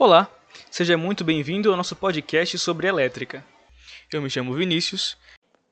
[0.00, 0.30] Olá,
[0.70, 3.44] seja muito bem-vindo ao nosso podcast sobre elétrica.
[4.12, 5.18] Eu me chamo Vinícius.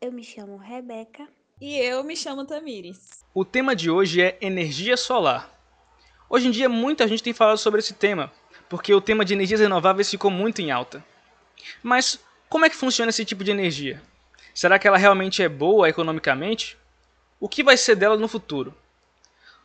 [0.00, 1.28] Eu me chamo Rebeca.
[1.60, 3.24] E eu me chamo Tamires.
[3.32, 5.48] O tema de hoje é energia solar.
[6.28, 8.32] Hoje em dia muita gente tem falado sobre esse tema,
[8.68, 11.04] porque o tema de energias renováveis ficou muito em alta.
[11.80, 12.18] Mas
[12.48, 14.02] como é que funciona esse tipo de energia?
[14.52, 16.76] Será que ela realmente é boa economicamente?
[17.38, 18.74] O que vai ser dela no futuro?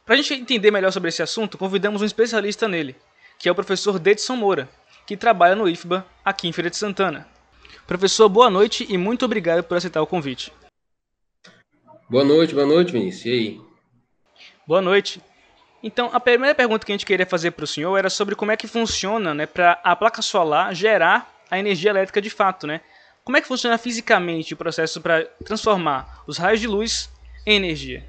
[0.05, 2.95] Para a gente entender melhor sobre esse assunto, convidamos um especialista nele,
[3.41, 4.69] que é o professor Dedson Moura,
[5.03, 7.27] que trabalha no IFBA aqui em Feira de Santana.
[7.87, 10.53] Professor, boa noite e muito obrigado por aceitar o convite.
[12.07, 13.25] Boa noite, boa noite, Vinícius.
[13.25, 13.61] E aí?
[14.67, 15.19] Boa noite.
[15.81, 18.51] Então, a primeira pergunta que a gente queria fazer para o senhor era sobre como
[18.51, 22.67] é que funciona né, para a placa solar gerar a energia elétrica de fato.
[22.67, 22.81] Né?
[23.23, 27.09] Como é que funciona fisicamente o processo para transformar os raios de luz
[27.43, 28.05] em energia?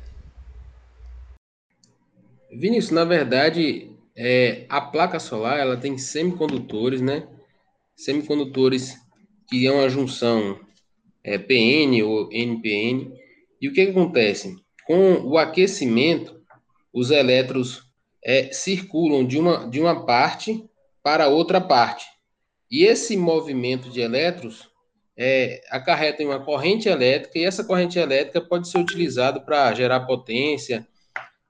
[2.50, 7.26] Vinícius, na verdade, é, a placa solar ela tem semicondutores, né?
[7.96, 8.96] Semicondutores
[9.48, 10.58] que é uma junção
[11.24, 13.12] é, PN ou NPN.
[13.60, 14.56] E o que, que acontece?
[14.86, 16.40] Com o aquecimento,
[16.92, 17.82] os elétrons
[18.24, 20.64] é, circulam de uma, de uma parte
[21.02, 22.06] para outra parte.
[22.70, 24.68] E esse movimento de elétrons
[25.16, 30.00] é, acarreta em uma corrente elétrica, e essa corrente elétrica pode ser utilizada para gerar
[30.00, 30.86] potência,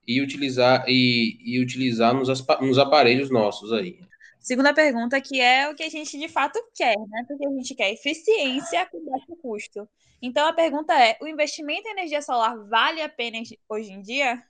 [0.06, 2.28] e utilizar e, e utilizar nos,
[2.60, 3.98] nos aparelhos nossos aí.
[4.40, 7.24] Segunda pergunta, que é o que a gente de fato quer, né?
[7.28, 9.88] Porque a gente quer eficiência com baixo custo.
[10.20, 14.42] Então a pergunta é: o investimento em energia solar vale a pena hoje em dia?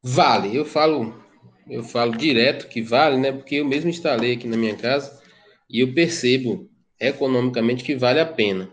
[0.00, 1.20] Vale, eu falo,
[1.68, 3.32] eu falo direto que vale, né?
[3.32, 5.20] Porque eu mesmo instalei aqui na minha casa
[5.68, 6.70] e eu percebo
[7.00, 8.72] economicamente que vale a pena.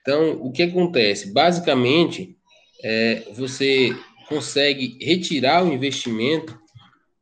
[0.00, 1.32] Então, o que acontece?
[1.32, 2.36] Basicamente,
[2.82, 3.90] é, você
[4.30, 6.56] consegue retirar o investimento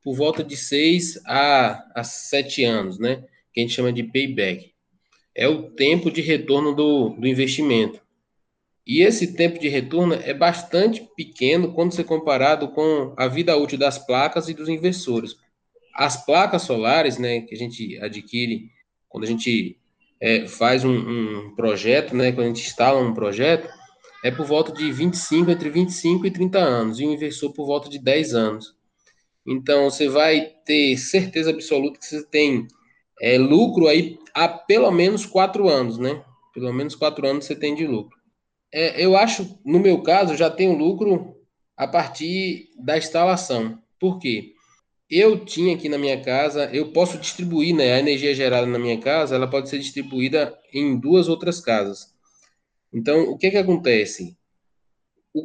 [0.04, 3.24] por volta de 6 a, a 7 anos, né?
[3.52, 4.72] Que a gente chama de payback.
[5.34, 8.00] É o tempo de retorno do, do investimento.
[8.86, 13.78] E esse tempo de retorno é bastante pequeno quando se comparado com a vida útil
[13.78, 15.36] das placas e dos inversores.
[15.94, 18.70] As placas solares, né, que a gente adquire
[19.08, 19.78] quando a gente
[20.20, 23.68] é, faz um, um, projeto, né, quando a gente instala um projeto,
[24.24, 27.88] é por volta de 25, entre 25 e 30 anos, e o inversor por volta
[27.88, 28.74] de 10 anos.
[29.46, 32.66] Então, você vai ter certeza absoluta que você tem
[33.20, 36.22] é, lucro aí há pelo menos 4 anos, né?
[36.52, 38.16] Pelo menos 4 anos você tem de lucro.
[38.72, 41.34] É, eu acho, no meu caso, já tenho lucro
[41.76, 43.78] a partir da instalação.
[43.98, 44.52] Por quê?
[45.10, 47.94] Eu tinha aqui na minha casa, eu posso distribuir, né?
[47.94, 52.14] A energia gerada na minha casa, ela pode ser distribuída em duas outras casas.
[52.92, 54.38] Então, o que que acontece?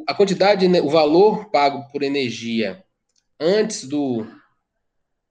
[0.06, 2.82] a quantidade, né, o valor pago por energia
[3.38, 4.26] antes do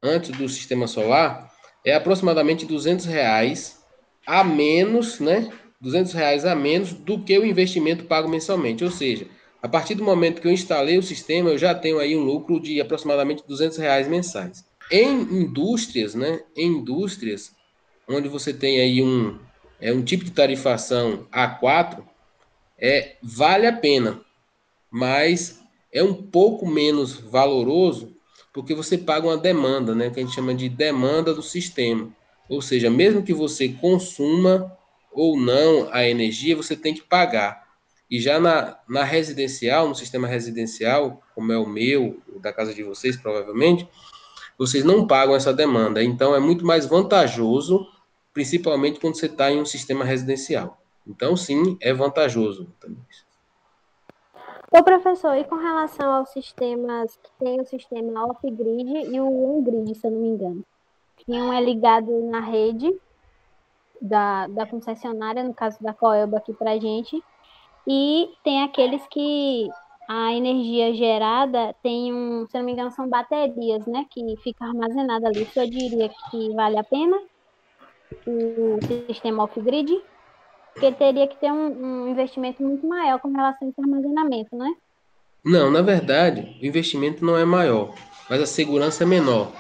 [0.02, 1.52] antes do sistema solar
[1.86, 3.82] é aproximadamente 200 reais
[4.26, 5.50] a menos, né?
[5.82, 8.84] 200 reais a menos do que o investimento pago mensalmente.
[8.84, 9.28] Ou seja,
[9.62, 12.60] a partir do momento que eu instalei o sistema, eu já tenho aí um lucro
[12.60, 14.66] de aproximadamente 200 reais mensais.
[14.92, 16.42] Em indústrias, né?
[16.56, 17.52] Em indústrias,
[18.08, 19.40] onde você tem aí um,
[19.84, 22.02] é um tipo de tarifação A4,
[22.80, 24.22] é, vale a pena,
[24.90, 25.62] mas
[25.92, 28.16] é um pouco menos valoroso
[28.54, 32.10] porque você paga uma demanda, né, que a gente chama de demanda do sistema.
[32.48, 34.72] Ou seja, mesmo que você consuma
[35.12, 37.64] ou não a energia, você tem que pagar.
[38.10, 42.84] E já na, na residencial, no sistema residencial, como é o meu, da casa de
[42.84, 43.88] vocês, provavelmente,
[44.58, 46.04] vocês não pagam essa demanda.
[46.04, 47.88] Então, é muito mais vantajoso
[48.34, 50.82] principalmente quando você está em um sistema residencial.
[51.06, 53.04] Então, sim, é vantajoso também.
[54.72, 59.94] Ô, professor, e com relação aos sistemas que tem o sistema off-grid e o on-grid,
[59.94, 60.66] se eu não me engano?
[61.28, 62.92] Um é ligado na rede
[64.02, 67.24] da, da concessionária, no caso da Coelba aqui para gente,
[67.88, 69.70] e tem aqueles que
[70.10, 75.28] a energia gerada tem um, se não me engano, são baterias, né, que fica armazenada
[75.28, 75.44] ali.
[75.44, 77.18] O senhor diria que vale a pena?
[78.26, 79.90] O sistema off-grid,
[80.74, 84.66] porque teria que ter um, um, investimento muito maior com relação a esse armazenamento, não
[84.66, 84.74] é?
[85.46, 87.94] Não, na verdade, o investimento não é maior,
[88.30, 89.52] mas a segurança é menor.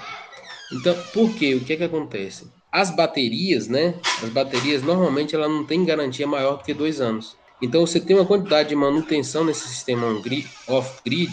[0.71, 1.55] Então, por quê?
[1.55, 2.51] O que é que acontece?
[2.71, 3.93] As baterias, né?
[4.23, 7.37] As baterias, normalmente, ela não tem garantia maior do que dois anos.
[7.61, 10.07] Então, você tem uma quantidade de manutenção nesse sistema
[10.67, 11.29] off-grid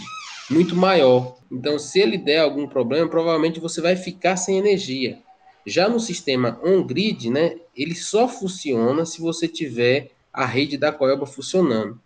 [0.49, 1.37] muito maior.
[1.51, 5.17] Então, se ele der algum problema, provavelmente você vai ficar sem energia.
[5.65, 11.25] Já no sistema on-grid, né, ele só funciona se você tiver a rede da Coelba
[11.25, 11.99] funcionando.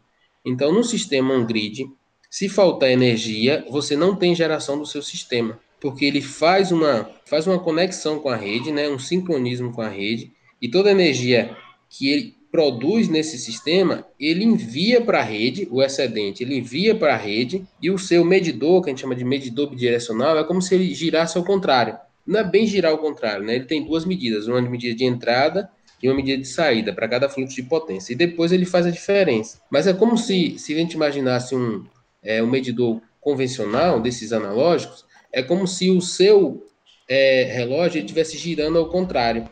[0.44, 1.90] Então, no sistema on-grid,
[2.30, 7.48] se faltar energia, você não tem geração do seu sistema, porque ele faz uma, faz
[7.48, 10.32] uma conexão com a rede, né, um sincronismo com a rede,
[10.62, 11.56] e toda a energia
[11.90, 17.14] que ele produz nesse sistema, ele envia para a rede, o excedente, ele envia para
[17.14, 20.62] a rede, e o seu medidor, que a gente chama de medidor bidirecional, é como
[20.62, 21.98] se ele girasse ao contrário.
[22.26, 23.56] Não é bem girar ao contrário, né?
[23.56, 25.70] Ele tem duas medidas, uma medida de entrada
[26.02, 28.14] e uma medida de saída para cada fluxo de potência.
[28.14, 29.60] E depois ele faz a diferença.
[29.70, 31.86] Mas é como se, se a gente imaginasse um,
[32.24, 36.66] é, um medidor convencional, desses analógicos, é como se o seu
[37.08, 39.50] é, relógio estivesse girando ao contrário.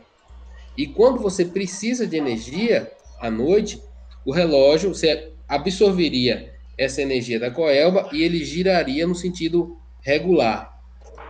[0.78, 3.82] E quando você precisa de energia à noite,
[4.26, 10.73] o relógio você absorveria essa energia da coelba e ele giraria no sentido regular.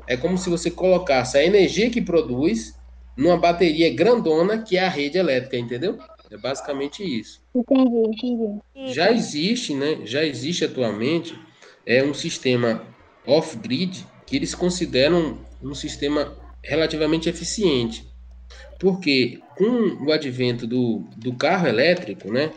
[0.07, 2.77] É como se você colocasse a energia que produz
[3.15, 5.97] numa bateria grandona que é a rede elétrica, entendeu?
[6.29, 7.41] É basicamente isso.
[7.55, 8.93] Entendi, entendi.
[8.93, 9.99] Já existe, né?
[10.03, 11.37] Já existe atualmente
[11.85, 12.83] é um sistema
[13.25, 18.07] off-grid que eles consideram um sistema relativamente eficiente.
[18.79, 22.51] Porque com o advento do, do carro elétrico, né,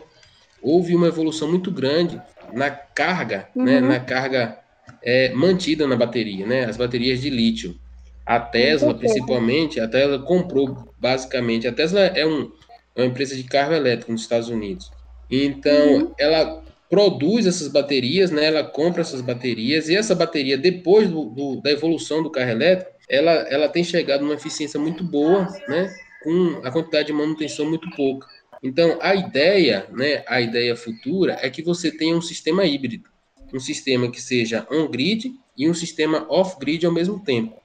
[0.61, 2.21] houve uma evolução muito grande
[2.53, 3.81] na carga, né, uhum.
[3.81, 4.59] né, na carga
[5.07, 7.79] é, mantida na bateria, né, as baterias de lítio.
[8.25, 11.65] A Tesla, principalmente, a Tesla comprou basicamente.
[11.65, 12.51] A Tesla é, um,
[12.93, 14.91] é uma empresa de carro elétrico nos Estados Unidos.
[15.31, 16.13] Então, uhum.
[16.19, 18.47] ela produz essas baterias, né?
[18.47, 22.91] Ela compra essas baterias e essa bateria, depois do, do, da evolução do carro elétrico,
[23.07, 25.89] ela, ela tem chegado numa eficiência muito boa, né?
[26.21, 28.27] Com a quantidade de manutenção muito pouca.
[28.61, 30.25] Então, a ideia, né?
[30.27, 33.07] A ideia futura é que você tenha um sistema híbrido,
[33.53, 37.55] um sistema que seja on-grid e um sistema off-grid ao mesmo tempo.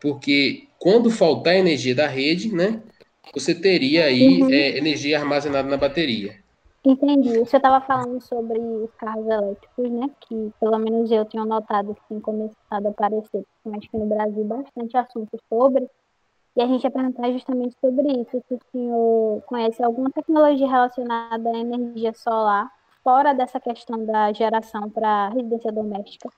[0.00, 2.82] Porque quando faltar energia da rede, né?
[3.34, 4.50] Você teria aí uhum.
[4.50, 6.40] é, energia armazenada na bateria.
[6.84, 7.38] Entendi.
[7.38, 10.10] Você estava falando sobre os carros elétricos, né?
[10.22, 14.44] Que pelo menos eu tenho notado que tem começado a aparecer, principalmente aqui no Brasil,
[14.44, 15.86] bastante assunto sobre.
[16.56, 18.42] E a gente ia perguntar justamente sobre isso.
[18.48, 22.70] Se o senhor conhece alguma tecnologia relacionada à energia solar,
[23.10, 26.28] fora dessa questão da geração para residência doméstica.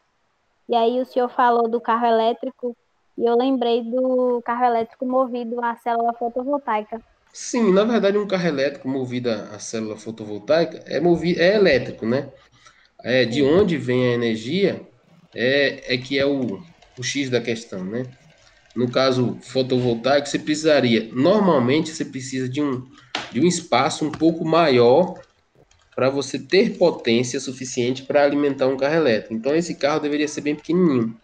[0.67, 2.75] E aí o senhor falou do carro elétrico,
[3.19, 6.99] e eu lembrei do carro elétrico movido a célula fotovoltaica.
[7.31, 12.31] Sim, na verdade, um carro elétrico movido a célula fotovoltaica é, movido, é elétrico, né?
[13.05, 14.81] É, de onde vem a energia
[15.35, 16.59] é, é que é o,
[16.99, 18.05] o X da questão, né?
[18.75, 22.83] No caso fotovoltaico, você precisaria, normalmente você precisa de um,
[23.31, 25.21] de um espaço um pouco maior
[25.95, 29.35] para você ter potência suficiente para alimentar um carro elétrico.
[29.35, 31.17] Então, esse carro deveria ser bem pequenininho.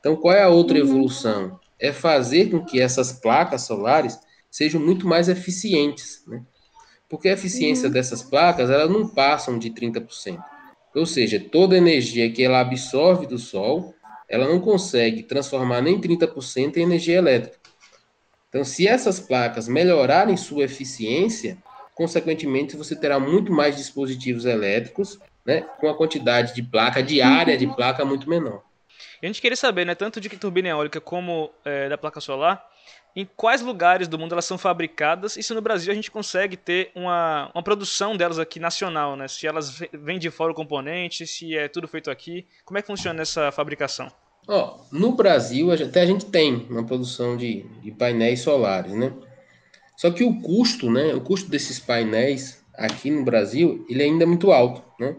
[0.00, 0.84] Então, qual é a outra uhum.
[0.84, 1.60] evolução?
[1.78, 4.18] É fazer com que essas placas solares
[4.50, 6.42] sejam muito mais eficientes, né?
[7.08, 7.92] Porque a eficiência uhum.
[7.92, 10.38] dessas placas, elas não passam de 30%.
[10.94, 13.94] Ou seja, toda a energia que ela absorve do sol,
[14.28, 17.58] ela não consegue transformar nem 30% em energia elétrica.
[18.48, 21.58] Então, se essas placas melhorarem sua eficiência,
[21.98, 27.58] consequentemente você terá muito mais dispositivos elétricos, né, com a quantidade de placa, de área
[27.58, 28.62] de placa muito menor.
[29.20, 32.64] E a gente queria saber, né, tanto de turbina eólica como é, da placa solar,
[33.16, 36.56] em quais lugares do mundo elas são fabricadas e se no Brasil a gente consegue
[36.56, 39.26] ter uma, uma produção delas aqui nacional, né?
[39.26, 42.86] Se elas vêm de fora o componente, se é tudo feito aqui, como é que
[42.86, 44.08] funciona essa fabricação?
[44.46, 49.12] Ó, no Brasil até a gente tem uma produção de, de painéis solares, né?
[49.98, 51.12] Só que o custo, né?
[51.12, 55.16] O custo desses painéis aqui no Brasil, ele ainda é muito alto, né?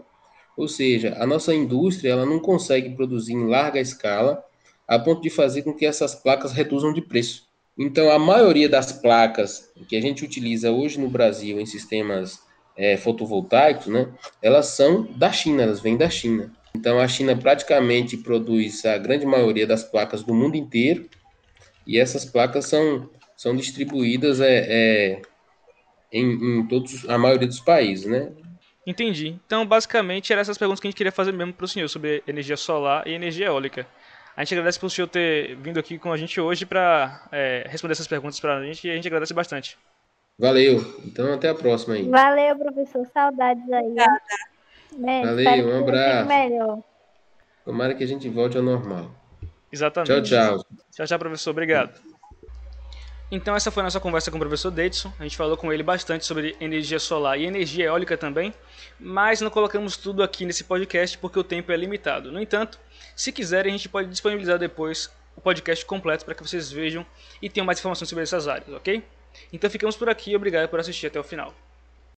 [0.56, 4.42] Ou seja, a nossa indústria ela não consegue produzir em larga escala
[4.88, 7.46] a ponto de fazer com que essas placas reduzam de preço.
[7.78, 12.40] Então, a maioria das placas que a gente utiliza hoje no Brasil em sistemas
[12.74, 14.08] é, fotovoltaicos, né,
[14.42, 16.50] elas são da China, elas vêm da China.
[16.74, 21.06] Então, a China praticamente produz a grande maioria das placas do mundo inteiro
[21.86, 23.10] e essas placas são,
[23.40, 25.22] são distribuídas é, é
[26.12, 28.30] em, em todos, a maioria dos países, né?
[28.86, 29.40] Entendi.
[29.46, 32.22] Então, basicamente, eram essas perguntas que a gente queria fazer mesmo para o senhor sobre
[32.26, 33.86] energia solar e energia eólica.
[34.36, 37.92] A gente agradece por senhor ter vindo aqui com a gente hoje para é, responder
[37.92, 39.78] essas perguntas para a gente e a gente agradece bastante.
[40.38, 41.00] Valeu.
[41.06, 42.06] Então, até a próxima aí.
[42.06, 43.06] Valeu, professor.
[43.06, 43.94] Saudades aí.
[44.98, 45.24] Né?
[45.24, 46.28] Valeu, um abraço.
[46.28, 46.78] Melhor.
[47.64, 49.10] Tomara que a gente volte ao normal.
[49.72, 50.28] Exatamente.
[50.28, 50.66] Tchau, tchau.
[50.92, 51.52] Tchau, tchau, professor.
[51.52, 52.09] Obrigado.
[53.30, 55.12] Então essa foi a nossa conversa com o professor Davidson.
[55.18, 58.52] A gente falou com ele bastante sobre energia solar e energia eólica também,
[58.98, 62.32] mas não colocamos tudo aqui nesse podcast porque o tempo é limitado.
[62.32, 62.80] No entanto,
[63.14, 67.06] se quiserem, a gente pode disponibilizar depois o podcast completo para que vocês vejam
[67.40, 69.02] e tenham mais informações sobre essas áreas, ok?
[69.52, 71.54] Então ficamos por aqui, obrigado por assistir até o final.